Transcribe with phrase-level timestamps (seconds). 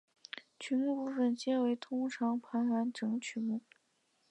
[0.59, 3.61] 曲目部分皆为通常盘完整曲目。